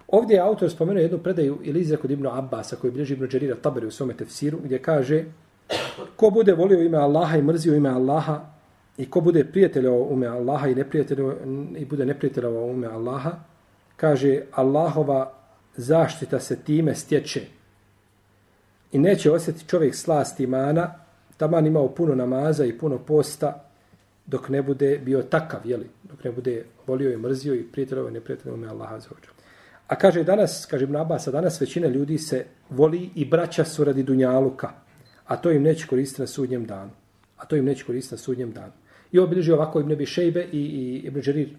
[0.09, 3.87] Ovdje je autor spomenuo jednu predaju ili izreku Ibn Abbasa koji bilježi Ibn Đarira Tabari
[3.87, 5.24] u svome tefsiru gdje kaže
[6.16, 8.40] ko bude volio ime Allaha i mrzio ime Allaha
[8.97, 11.36] i ko bude prijateljao ume Allaha i, neprijateljao,
[11.77, 13.32] i bude neprijateljao ume Allaha
[13.95, 15.34] kaže Allahova
[15.75, 17.41] zaštita se time stječe
[18.91, 20.93] i neće osjeti čovjek slast imana
[21.38, 23.63] taman imao puno namaza i puno posta
[24.25, 25.89] dok ne bude bio takav, jeli?
[26.03, 29.29] dok ne bude volio i mrzio i prijateljao i neprijateljao ume Allaha za ođe.
[29.88, 34.03] A kaže danas, kaže Ibn Abbas, danas većina ljudi se voli i braća su radi
[34.03, 34.71] dunjaluka,
[35.25, 36.91] a to im neće koristiti na sudnjem danu.
[37.38, 38.71] A to im neće koristiti na sudnjem danu.
[39.13, 41.49] I ovo bilježi ovako Ibn Abi Šejbe i, i Ibn Đerir,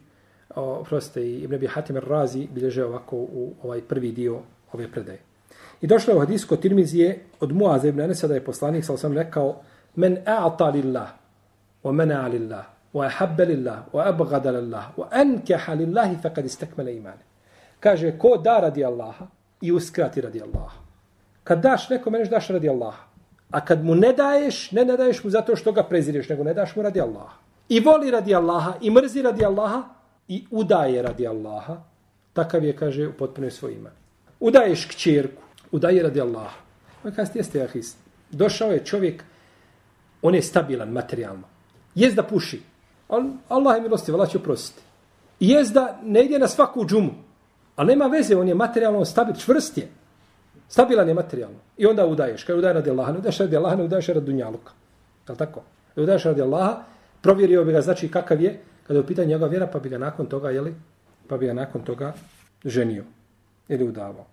[0.88, 4.40] proste, i Ibn Abi Hatim razi bilježe ovako u ovaj prvi dio
[4.72, 5.18] ove predaje.
[5.80, 9.12] I došlo je u hadisku Tirmizije od Muaza ibn Anesa da je poslanik, sal sam
[9.12, 9.60] rekao,
[9.96, 11.08] men a'ta lillah,
[11.84, 12.64] wa mena lillah,
[12.94, 17.22] wa ahabba lillah, wa abgada lillah, wa ankeha lillahi, faqad istakmala imane.
[17.80, 19.26] Kaže, ko da radi Allaha
[19.60, 20.80] i uskrati radi Allaha.
[21.44, 23.04] Kad daš nekome, meneš daš radi Allaha.
[23.50, 26.54] A kad mu ne daješ, ne ne daješ mu zato što ga prezireš, nego ne
[26.54, 27.43] daš mu radi Allaha.
[27.68, 29.82] I voli radi Allaha, i mrzi radi Allaha,
[30.28, 31.76] i udaje radi Allaha,
[32.32, 33.90] takav je, kaže, u potpunoj svoj ime.
[34.40, 36.56] Udaješ kćerku, udaje radi Allaha.
[37.04, 37.96] On kada ste jeste, Ahis,
[38.30, 39.24] došao je čovjek,
[40.22, 41.44] on je stabilan materijalno.
[41.94, 42.62] Jez da puši.
[43.08, 44.82] On, Allah je milosti, Allah će oprostiti.
[45.40, 47.12] Jez da ne ide na svaku džumu.
[47.76, 49.88] Ali nema veze, on je materijalno stabil, čvrst je.
[50.68, 51.56] Stabilan je materijalno.
[51.76, 52.44] I onda udaješ.
[52.44, 54.72] Kada udaje radi Allaha, ne udaješ radi Allaha, ne udaješ radi Dunjaluka.
[55.28, 55.62] Je tako?
[55.96, 56.82] Ne udaješ radi Allaha,
[57.24, 59.98] provjerio bi ga, znači kakav je, kada je u pitanju njegova vjera, pa bi ga
[59.98, 60.74] nakon toga, jeli,
[61.28, 62.12] pa bi ga nakon toga
[62.64, 63.04] ženio.
[63.68, 64.26] Ili udavao.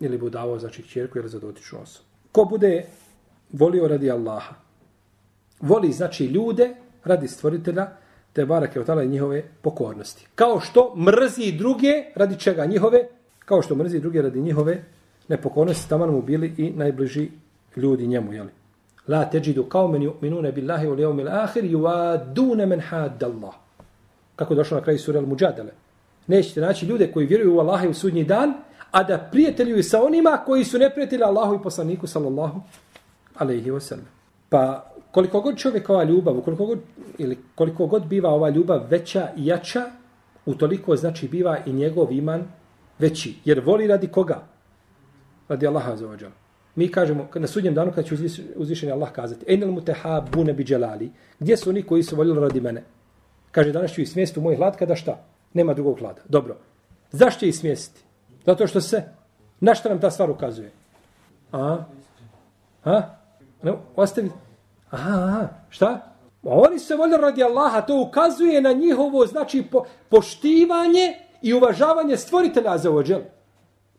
[0.00, 2.08] Ili bi udavao, znači, čjerku ili za dotičnu osobu.
[2.32, 2.84] Ko bude
[3.52, 4.54] volio radi Allaha?
[5.60, 7.88] Voli, znači, ljude radi stvoritelja,
[8.32, 10.26] te barake od tala njihove pokornosti.
[10.34, 13.08] Kao što mrzi druge radi čega njihove,
[13.44, 14.84] kao što mrzi druge radi njihove
[15.28, 17.30] nepokornosti, tamo mu bili i najbliži
[17.76, 18.59] ljudi njemu, jeli.
[19.08, 23.54] La teđidu kao men ju'minune billahi u lijevmi l'ahir juadune men hadda Allah.
[24.36, 25.70] Kako došlo na kraju sura Al-Mujadale.
[26.26, 28.54] Nećete naći ljude koji vjeruju u Allaha i u sudnji dan,
[28.90, 32.60] a da prijateljuju sa onima koji su neprijatelji Allahu i poslaniku sallallahu
[33.38, 34.08] alaihi wasallam.
[34.48, 36.78] Pa koliko god čovjekova ljubav, koliko god,
[37.18, 39.86] ili koliko god biva ova ljubav veća i jača,
[40.46, 42.44] utoliko znači biva i njegov iman
[42.98, 43.34] veći.
[43.44, 44.42] Jer voli radi koga?
[45.48, 46.39] Radi Allaha za ođala.
[46.76, 48.14] Mi kažemo, na sudnjem danu kada će
[48.56, 52.40] uzvišeni Allah kazati, enel mu teha bune bi dželali, gdje su oni koji su voljeli
[52.40, 52.82] radi mene?
[53.50, 55.24] Kaže, danas ću ih u moj hlad, kada šta?
[55.54, 56.22] Nema drugog hlada.
[56.28, 56.56] Dobro.
[57.12, 58.00] Zašto je smjestiti?
[58.46, 59.02] Zato što se,
[59.60, 60.70] na što nam ta stvar ukazuje?
[61.52, 61.78] A?
[62.84, 63.02] A?
[63.62, 64.30] Ne, ostavi,
[64.90, 66.00] Aha, aha, šta?
[66.42, 72.78] Oni se voljeli radi Allaha, to ukazuje na njihovo, znači, po, poštivanje i uvažavanje stvoritelja
[72.78, 73.20] za ođel.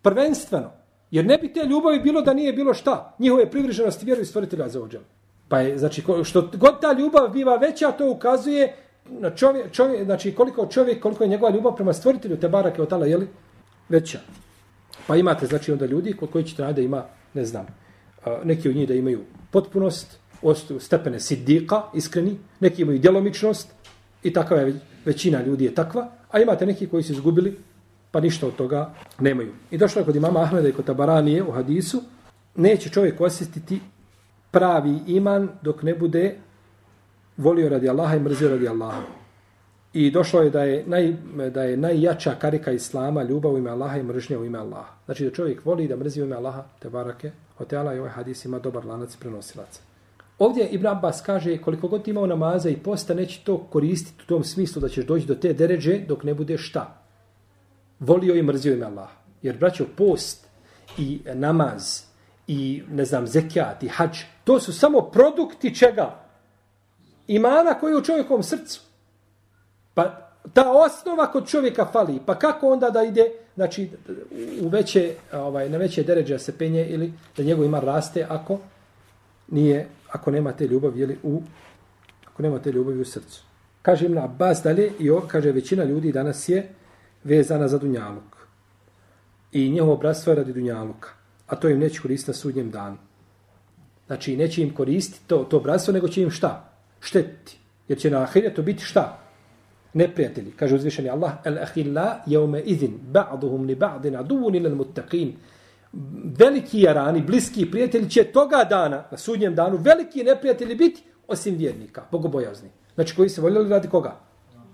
[0.01, 0.71] Prvenstveno.
[1.11, 3.15] Jer ne bi te ljubavi bilo da nije bilo šta.
[3.19, 5.01] Njihove privrženosti vjeruju stvoritelja za ođel.
[5.47, 8.75] Pa je, znači, što god ta ljubav biva veća, to ukazuje
[9.09, 13.07] na čovjek, čovjek, znači koliko čovjek, koliko je njegova ljubav prema stvoritelju te barake od
[13.07, 13.27] je li
[13.89, 14.19] veća.
[15.07, 17.65] Pa imate, znači, onda ljudi kod koji ćete da ima, ne znam,
[18.43, 19.19] neki od njih da imaju
[19.51, 20.19] potpunost,
[20.79, 23.73] stepene sidika, iskreni, neki imaju djelomičnost
[24.23, 27.57] i takva je većina ljudi je takva, a imate neki koji su izgubili,
[28.11, 29.53] pa ništa od toga nemaju.
[29.71, 32.01] I došlo je kod imama Ahmeda i kod Tabaranije u hadisu,
[32.55, 33.79] neće čovjek osjetiti
[34.51, 36.35] pravi iman dok ne bude
[37.37, 39.01] volio radi Allaha i mrzio radi Allaha.
[39.93, 41.15] I došlo je da je, naj,
[41.49, 44.93] da je najjača karika Islama ljubav u ime Allaha i mržnja u ime Allaha.
[45.05, 48.45] Znači da čovjek voli da mrzi u ime Allaha, te barake, hotela i ovaj hadis
[48.45, 49.81] ima dobar lanac prenosilaca.
[50.39, 54.43] Ovdje Ibn Abbas kaže koliko god imao namaza i posta neće to koristiti u tom
[54.43, 57.00] smislu da ćeš doći do te deređe dok ne bude šta.
[58.01, 59.15] Volio i mrzio ime Allaha.
[59.41, 60.47] Jer braćo post
[60.97, 62.01] i namaz
[62.47, 66.19] i ne znam zekijat i hađ to su samo produkti čega?
[67.27, 68.81] Imana koji je u čovjekovom srcu.
[69.93, 72.19] Pa ta osnova kod čovjeka fali.
[72.25, 73.89] Pa kako onda da ide znači,
[74.61, 78.59] u veće, ovaj, na veće deređe se penje ili da njegov ima raste ako
[79.47, 81.41] nije, ako nema te ljubavi jeli, u
[82.27, 83.43] ako nema te ljubavi u srcu.
[83.81, 86.69] Kaže im na Abbas dalje i on, kaže većina ljudi danas je
[87.23, 88.47] vezana za Dunjaluk.
[89.51, 91.09] I njihovo bratstvo je radi Dunjaluka.
[91.47, 92.97] A to im neće koristiti na sudnjem danu.
[94.07, 96.73] Znači, neće im koristiti to, to bratstvo, nego će im šta?
[96.99, 97.57] Štetiti.
[97.87, 99.21] Jer će na ahiretu biti šta?
[99.93, 100.51] neprijatelji.
[100.51, 105.33] Kaže uzvišeni Allah, el ahilla jeume idin, ba'duhum li ba'din aduvun ilal muttaqin.
[106.39, 112.03] Veliki jarani, bliski prijatelji će toga dana, na sudnjem danu, veliki neprijatelji biti osim vjernika,
[112.11, 112.69] bogobojazni.
[112.95, 114.15] Znači koji se voljeli radi koga?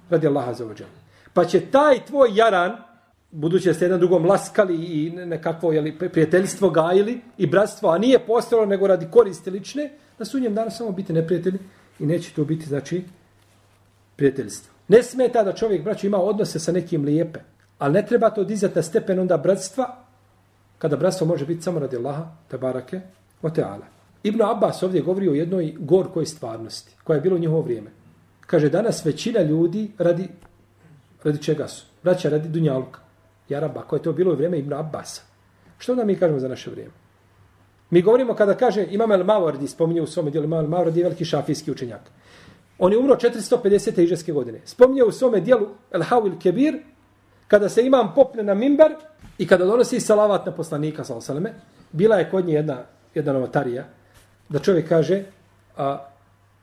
[0.10, 0.90] Radi Allaha za ođelu.
[1.38, 2.78] Pa će taj tvoj jaran,
[3.32, 8.20] budući da ste jedan drugom laskali i nekakvo jeli, prijateljstvo gajili i bratstvo, a nije
[8.20, 11.60] postalo nego radi koristi lične, na sudnjem danas samo biti neprijatelji
[12.00, 13.04] i neće to biti, znači,
[14.16, 14.74] prijateljstvo.
[14.88, 17.40] Ne smeta da čovjek, braćo, ima odnose sa nekim lijepe.
[17.78, 19.96] Ali ne treba to dizati na stepen onda bratstva,
[20.78, 23.02] kada bratstvo može biti samo radi Allaha, te barake,
[23.42, 23.86] o teala.
[24.24, 27.92] Ibn Abbas ovdje govori o jednoj gorkoj stvarnosti, koja je bilo u njihovo vrijeme.
[28.42, 30.30] Kaže, danas većina ljudi radi,
[31.24, 31.86] radi čega su?
[32.04, 33.00] Braća, radi Dunjaluka.
[33.50, 35.22] Jaraba, koje je to bilo u vrijeme Ibn Abbasa.
[35.78, 36.92] Što da mi kažemo za naše vrijeme?
[37.90, 41.26] Mi govorimo kada kaže Imam El Mawardi, spominje u svome dijelu Imam El Mawardi, veliki
[41.26, 42.02] šafijski učenjak.
[42.80, 44.02] On je umro 450.
[44.02, 44.62] iđeske godine.
[44.66, 46.80] Spominje u svome dijelu El Hawil Kebir,
[47.48, 48.92] kada se imam popne na mimbar
[49.38, 51.54] i kada donosi salavat na poslanika, salame,
[51.92, 52.78] bila je kod nje jedna,
[53.16, 53.86] jedna novotarija,
[54.50, 55.24] da čovjek kaže,
[55.78, 56.08] a,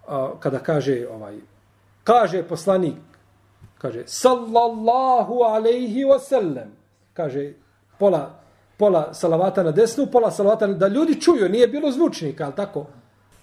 [0.09, 1.37] a, kada kaže, ovaj,
[2.05, 2.95] kaže poslanik,
[3.85, 6.73] kaže, sallallahu alaihi wasallam,
[7.13, 7.53] kaže,
[7.99, 8.41] pola,
[8.77, 12.87] pola salavata na desnu, pola salavata na, da ljudi čuju, nije bilo zvučnika, ali tako,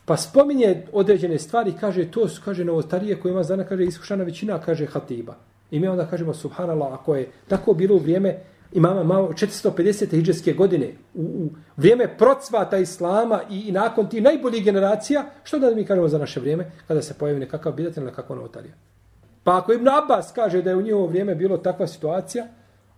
[0.06, 4.58] Pa spominje određene stvari, kaže, to su, kaže, novotarije koje ima zana, kaže, iskušana većina,
[4.60, 5.36] kaže, hatiba.
[5.72, 8.40] I mi onda kažemo, subhanallah, ako je tako bilo u vrijeme
[8.74, 10.12] imama malo 450.
[10.12, 15.76] hijđarske godine, u, u vrijeme procvata islama i, i nakon ti najboljih generacija, što da
[15.76, 18.74] mi kažemo za naše vrijeme, kada se pojavi nekakav bidat ili kakva novotarija?
[19.44, 22.48] Pa ako Ibn Abbas kaže da je u njihovo vrijeme bilo takva situacija,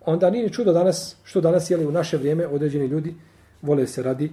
[0.06, 3.14] onda nije čudo danas, što danas je u naše vrijeme određeni ljudi
[3.62, 4.32] vole se radi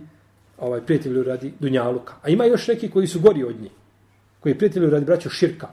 [0.59, 2.13] ovaj prijatelju radi dunjaluka.
[2.21, 3.71] A ima još neki koji su gori od njih.
[4.39, 5.67] Koji prijatelju radi braću širka.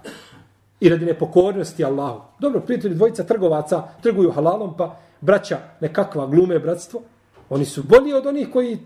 [0.81, 2.21] I radi nepokornosti Allahu.
[2.39, 7.03] Dobro, prijatelji dvojica trgovaca trguju halalom, pa braća nekakva glume bratstvo.
[7.51, 8.79] Oni su bolji od onih koji,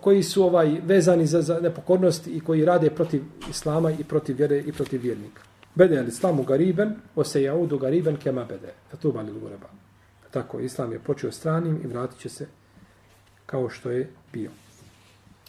[0.00, 4.58] koji su ovaj vezani za, za nepokornost i koji rade protiv islama i protiv vjere
[4.58, 5.42] i protiv vjernika.
[5.74, 8.74] Bede al islamu gariben, o se jaudu gariben kema bede.
[8.90, 9.66] Fatuba li lugureba.
[10.30, 12.46] Tako, islam je počeo stranim i vratit će se
[13.46, 14.50] kao što je bio.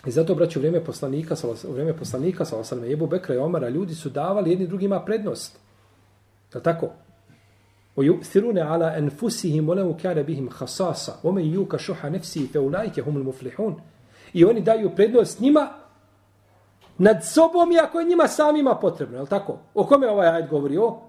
[0.06, 1.36] I zato, braću, vrijeme poslanika,
[1.68, 5.58] u vrijeme poslanika, sa osaname, Ebu Bekra i Omara, ljudi su davali jedni drugima prednost.
[6.56, 6.90] Je tako?
[7.96, 13.24] O sirune ala enfusihim olemu kare bihim hasasa, ome juka šuha nefsi fe ulajke humul
[13.24, 13.76] muflihun.
[14.34, 15.85] I oni daju prednost njima
[16.98, 19.58] nad sobom i ako je njima samima potrebno, je tako?
[19.74, 20.78] O kome ovaj ajd govori?
[20.78, 21.02] O,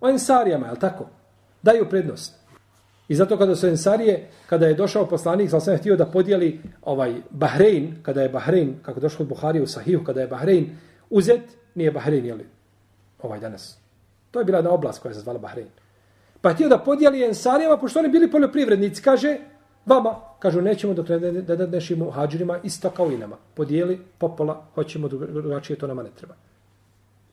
[0.00, 1.06] o ensarijama, je tako?
[1.62, 2.38] Daju prednost.
[3.08, 7.96] I zato kada su Ensarije, kada je došao poslanik, sam htio da podijeli ovaj Bahrein,
[8.02, 10.76] kada je Bahrein, kako došao od Buharije u Sahiju, kada je Bahrein
[11.10, 11.40] uzet,
[11.74, 12.46] nije Bahrein, jeli,
[13.22, 13.78] ovaj danas.
[14.30, 15.68] To je bila jedna oblast koja se zvala Bahrein.
[16.40, 19.38] Pa htio da podijeli Ensarijama, pošto oni bili poljoprivrednici, kaže,
[19.88, 23.36] vama, kažu, nećemo dok ne da da nešimo hađirima isto kao i nama.
[23.54, 26.34] Podijeli, popola, hoćemo drugačije, to nama ne treba.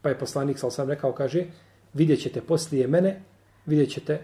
[0.01, 1.45] Pa je poslanik, sal sam rekao, kaže,
[1.93, 3.21] vidjet ćete poslije mene,
[3.65, 4.19] vidjet ćete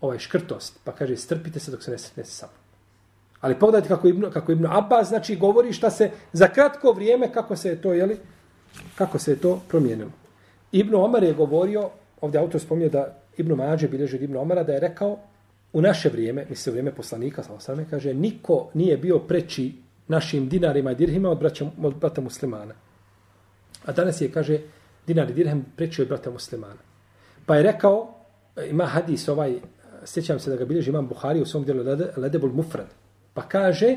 [0.00, 2.48] ovaj škrtost, pa kaže strpite se dok se ne sretne sa
[3.40, 7.56] Ali pogledajte kako Ibn, kako Ibn Abbas znači govori šta se za kratko vrijeme kako
[7.56, 8.18] se je to, jeli,
[8.94, 10.10] kako se je to promijenilo.
[10.72, 11.90] Ibn Omar je govorio,
[12.20, 15.18] ovdje autor spominje da Ibn Mađe bilježi Ibn Omara da je rekao
[15.72, 19.72] u naše vrijeme, misle u vrijeme poslanika, sam kaže, niko nije bio preči
[20.08, 22.74] našim dinarima i dirhima od, braća, od brata muslimana.
[23.84, 24.58] A danas je, kaže,
[25.06, 26.80] dinar i dirhem preči od brata muslimana.
[27.46, 28.14] Pa je rekao,
[28.56, 29.60] e, ima hadis ovaj, e,
[30.04, 31.84] sjećam se da ga bilježi imam Buhari u svom djelu
[32.16, 32.86] Ledebul Mufrad.
[33.34, 33.96] Pa kaže,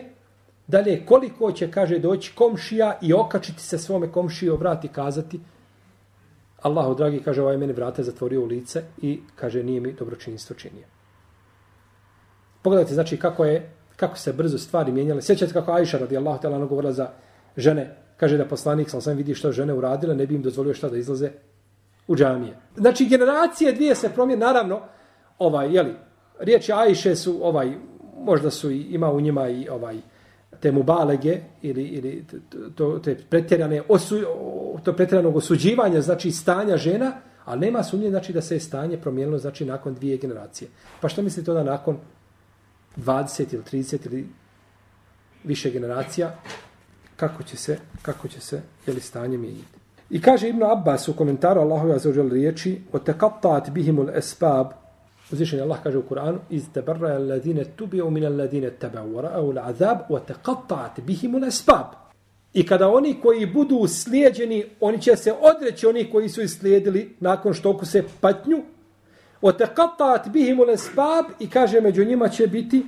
[0.67, 5.39] dalje koliko će, kaže, doći komšija i okačiti se svome komšiji, obrati kazati,
[6.61, 10.87] Allahu dragi, kaže, ovaj meni vrate zatvorio u lice i kaže, nije mi dobročinstvo činio.
[12.65, 15.21] Pogledajte, znači, kako je, kako se brzo stvari mijenjale.
[15.21, 17.09] Sjećate kako Ajša radijallahu ta'ala govorila za
[17.57, 20.89] žene, kaže da poslanik sam sam vidi što žene uradile, ne bi im dozvolio šta
[20.89, 21.29] da izlaze
[22.07, 22.57] u džamije.
[22.75, 24.81] Znači, generacije dvije se promijene, naravno,
[25.39, 25.93] ovaj, jeli,
[26.39, 27.71] riječi Ajše su, ovaj,
[28.17, 29.97] možda su i, ima u njima i ovaj,
[30.59, 32.25] te mubalege ili, ili
[32.75, 34.19] to, te pretjerane osu,
[34.83, 37.11] to pretjeranog osuđivanja, znači stanja žena,
[37.45, 40.69] ali nema sumnje znači da se je stanje promijenilo znači nakon dvije generacije.
[41.01, 41.97] Pa što mislite onda nakon
[42.97, 44.27] 20 ili 30 ili
[45.43, 46.35] više generacija
[47.15, 49.75] kako će se kako će se je li stanje mijenjati.
[50.09, 54.67] I kaže Ibn Abbas u komentaru Allahu ja zaođel riječi: "Wa taqatta'at bihim al-asbab"
[55.31, 59.97] Uzvišen Allah kaže u Kur'anu iz tabarra alladine tubi'u min alladine taba'u wa ra'u al'azab
[60.09, 61.85] wa taqatta'at bihim al-asbab.
[62.53, 67.53] I kada oni koji budu slijedjeni, oni će se odreći oni koji su islijedili nakon
[67.53, 68.63] što se patnju.
[69.45, 72.85] Wa taqatta'at bihim al-asbab i kaže među njima će biti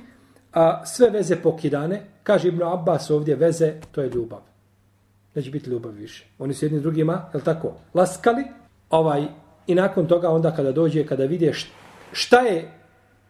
[0.52, 2.02] a, sve veze pokidane.
[2.22, 4.40] Kaže Ibn Abbas ovdje veze, to je ljubav.
[5.34, 6.26] Neće biti ljubav više.
[6.38, 8.44] Oni su jedni drugima, je tako, laskali,
[8.90, 9.26] ovaj,
[9.66, 11.52] i nakon toga onda kada dođe, kada vide
[12.12, 12.70] šta je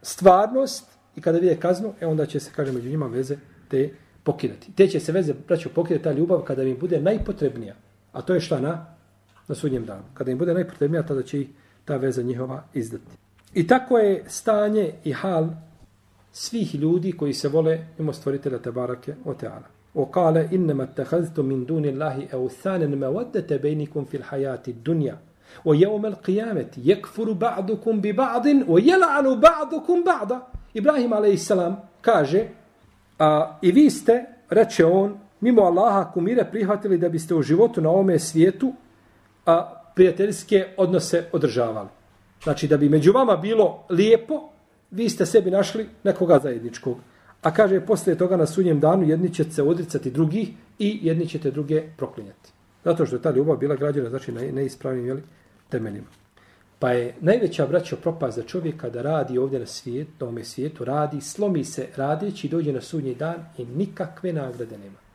[0.02, 3.36] stvarnost i kada vide kaznu, e onda će se, kaže, među njima veze
[3.68, 3.90] te
[4.22, 4.72] pokidati.
[4.72, 7.74] Te će se veze, braću, pokidati ta ljubav kada im bude najpotrebnija.
[8.12, 8.86] A to je šta na?
[9.48, 10.02] Na sudnjem danu.
[10.14, 11.48] Kada im bude najpotrebnija, tada će ih
[11.88, 13.16] ta veza njihova izdati.
[13.54, 15.48] I tako je stanje i hal
[16.32, 19.66] svih ljudi koji se vole mimo stvoritelja Tebarake o Teala.
[19.94, 25.16] O kale, innama tehaztu min duni Allahi euthanen me waddete bejnikum fil hajati dunja.
[25.64, 30.40] O jeumel qiyameti jekfuru ba'dukum bi ba'din o jela'anu ba'dukum ba'da.
[30.74, 31.50] Ibrahim a.s.
[32.00, 32.48] kaže
[33.18, 37.90] a, i vi ste, reče on, mimo Allaha kumire prihvatili da biste u životu na
[37.90, 38.72] ovome svijetu
[39.46, 41.88] a, prijateljske odnose održavali.
[42.42, 44.48] Znači da bi među vama bilo lijepo,
[44.90, 46.98] vi ste sebi našli nekoga zajedničkog.
[47.42, 51.50] A kaže, posle toga na sunjem danu jedni će se odricati drugih i jedni ćete
[51.50, 52.52] druge proklinjati.
[52.84, 55.22] Zato što je ta ljubav bila građena, znači na neispravnim jeli,
[55.68, 56.06] temeljima.
[56.78, 60.84] Pa je najveća braća propast za čovjeka da radi ovdje na svijetu, na ovome svijetu,
[60.84, 65.07] radi, slomi se radeći dođe na sudnji dan i nikakve nagrade nema.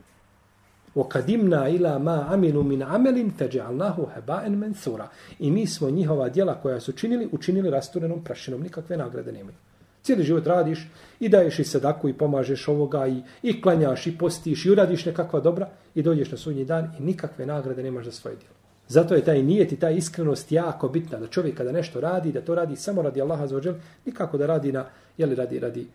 [0.98, 5.06] وَقَدِمْنَا إِلَا مَا عَمِلُوا مِنْ عَمَلٍ فَجَعَلْنَاهُ هَبَاءً مَنْثُورًا
[5.38, 8.62] I mi smo njihova djela koja su činili, učinili rasturenom prašinom.
[8.62, 9.56] Nikakve nagrade nemaju.
[10.02, 10.88] Cijeli život radiš
[11.20, 15.40] i daješ i sadaku i pomažeš ovoga i, i klanjaš i postiš i uradiš nekakva
[15.40, 18.54] dobra i dođeš na sudnji dan i nikakve nagrade nemaš za svoje djelo.
[18.88, 22.40] Zato je taj nijet i ta iskrenost jako bitna da čovjek kada nešto radi, da
[22.40, 23.74] to radi samo radi Allaha za ođel,
[24.06, 24.84] nikako da radi na,
[25.18, 25.86] jeli radi, radi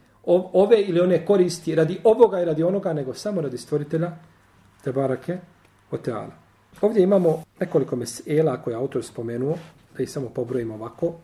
[0.53, 4.11] ove ili one koristi, radi ovoga i radi onoga, nego samo radi stvoritelja
[4.88, 5.38] te barake
[5.90, 6.32] o teala.
[6.80, 9.56] Ovdje imamo nekoliko mesela koje autor spomenuo,
[9.96, 11.14] da ih samo pobrojimo ovako.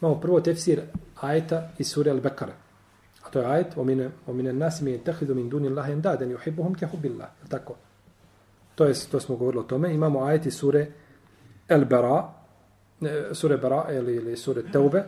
[0.00, 0.80] Imamo prvo tefsir
[1.20, 2.52] ajeta iz sure Al-Bekara.
[3.22, 6.30] A to je ajet, omine, omine nas mine nasi mi tehidu min duni Allahe endaden,
[6.30, 7.28] juhibuhum ke hubillah.
[7.48, 7.74] Tako.
[8.74, 9.94] To, je, to smo govorili o tome.
[9.94, 10.86] Imamo ajet iz sure
[11.68, 12.28] El-Bara,
[13.32, 15.04] sure Bara ili, ili sure Teube.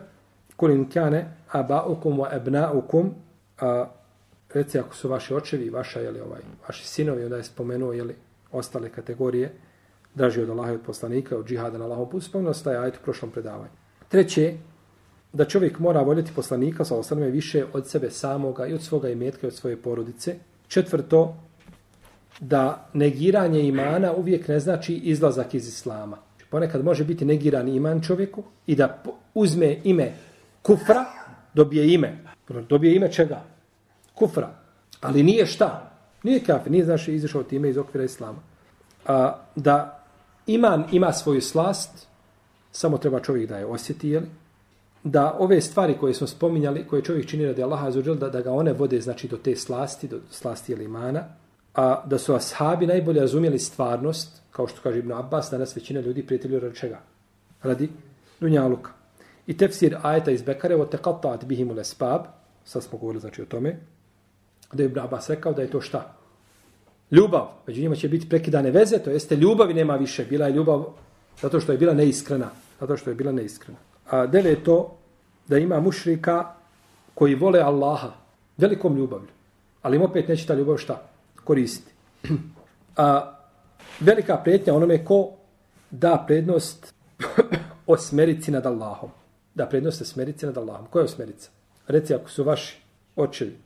[0.55, 3.13] Kulin kane abaukum wa ebnaukum,
[3.59, 3.85] a
[4.53, 8.15] reci ako su vaši očevi, vaša, jeli, ovaj, vaši sinovi, onda je spomenuo jeli,
[8.51, 9.51] ostale kategorije,
[10.15, 12.95] draži od Allaha i od poslanika, od džihada na Allahom putu, spomenuo se taj ajet
[12.95, 13.71] u prošlom predavanju.
[14.09, 14.53] Treće,
[15.33, 19.47] da čovjek mora voljeti poslanika, sa osaname, više od sebe samoga i od svoga imetka
[19.47, 20.35] i od svoje porodice.
[20.67, 21.35] Četvrto,
[22.39, 26.17] da negiranje imana uvijek ne znači izlazak iz islama.
[26.35, 29.03] Znači, ponekad može biti negiran iman čovjeku i da
[29.33, 30.13] uzme ime
[30.61, 31.05] kufra,
[31.53, 32.17] dobije ime.
[32.69, 33.52] Dobije ime čega?
[34.15, 34.49] Kufra.
[35.01, 35.91] Ali nije šta?
[36.23, 38.39] Nije kafir, nije znači izašao time iz okvira islama.
[39.05, 40.03] A, da
[40.47, 42.07] iman ima svoju slast,
[42.71, 44.27] samo treba čovjek da je osjeti, jeli?
[45.03, 48.51] da ove stvari koje smo spominjali, koje čovjek čini radi Allaha azuđel, da, da ga
[48.51, 51.23] one vode znači do te slasti, do slasti ili imana,
[51.75, 56.25] a da su ashabi najbolje razumjeli stvarnost, kao što kaže Ibn Abbas, danas većina ljudi
[56.25, 56.99] prijatelju radi čega?
[57.63, 57.89] Radi
[58.39, 58.91] dunjaluka.
[59.47, 62.21] I tefsir ajeta iz Bekare, o teqatat bihimul espab,
[62.65, 63.79] sad smo govorili znači o tome,
[64.73, 66.15] Da je Ibn Abbas rekao da je to šta?
[67.11, 67.47] Ljubav.
[67.67, 70.25] Među njima će biti prekidane veze, to jeste ljubavi nema više.
[70.25, 70.85] Bila je ljubav
[71.41, 72.49] zato što je bila neiskrena.
[72.79, 73.79] Zato što je bila neiskrena.
[74.09, 74.97] A dele je to
[75.47, 76.53] da ima mušrika
[77.13, 78.11] koji vole Allaha
[78.57, 79.27] velikom ljubavlju.
[79.81, 81.01] Ali im opet neće ta ljubav šta?
[81.43, 81.91] Koristiti.
[82.97, 83.35] A
[83.99, 85.31] velika prijetnja onome ko
[85.91, 86.93] da prednost
[87.87, 89.09] osmerici nad Allahom.
[89.55, 90.85] Da prednost osmerici nad Allahom.
[90.89, 91.49] Koja je osmerica?
[91.87, 92.77] Reci ako su vaši
[93.15, 93.57] očevi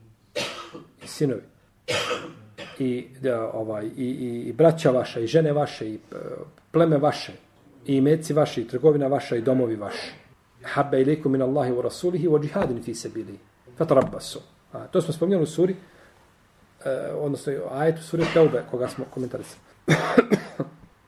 [1.08, 1.41] i sinovi
[2.80, 6.16] i, da, ovaj, i, i, i braća vaša, i žene vaše, i e,
[6.72, 7.34] pleme vaše,
[7.86, 10.12] i imeci vaši, i trgovina vaša, i domovi vaši.
[10.64, 13.39] Habba ilaikum min Allahi wa rasulihi wa jihadin fi sabili
[13.78, 14.39] Fatarabbasu.
[14.74, 15.76] A, to smo spomenuli u suri,
[16.86, 19.62] eh, odnosno ajetu suri Teube, koga smo komentarisali.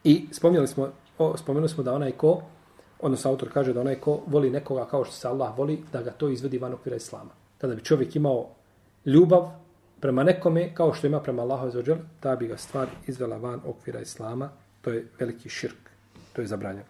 [0.03, 2.41] I spomenuli smo, o, spomenuli smo da onaj ko,
[2.99, 6.11] odnosno autor kaže da onaj ko voli nekoga kao što se Allah voli, da ga
[6.11, 7.31] to izvedi van okvira Islama.
[7.57, 8.47] Tada bi čovjek imao
[9.05, 9.51] ljubav
[10.01, 13.99] prema nekome kao što ima prema Allahu azzawajal, ta bi ga stvar izvela van okvira
[13.99, 14.49] Islama.
[14.81, 15.89] To je veliki širk.
[16.33, 16.85] To je zabranjeno.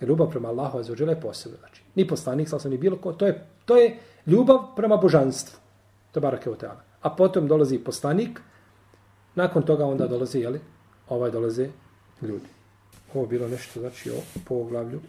[0.00, 3.12] Jer ljubav prema Allahu azzawajal je posebna, Znači, ni poslanik, sam ni bilo ko.
[3.12, 5.58] To je, to je ljubav prema božanstvu.
[6.12, 6.82] To je barake u teala.
[7.02, 8.40] A potom dolazi poslanik,
[9.34, 10.60] nakon toga onda dolazi, jeli,
[11.08, 11.68] ovaj dolaze
[12.22, 12.48] ljudi.
[13.14, 15.00] Ovo bilo nešto, znači, o poglavlju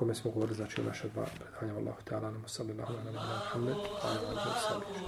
[0.00, 1.78] kome smo govorili, znači, o naša dva predanja.
[1.78, 3.48] Allahu ta'ala, namo sallallahu alaihi wa
[4.68, 4.82] sallam,